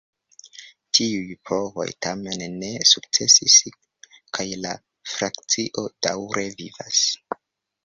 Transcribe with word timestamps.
Tiuj 0.99 1.35
provoj 1.49 1.85
tamen 2.05 2.41
ne 2.63 2.71
sukcesis, 2.93 3.59
kaj 4.39 4.47
la 4.65 4.73
frakcio 5.15 5.87
daŭre 6.09 6.49
vivas. 6.59 7.07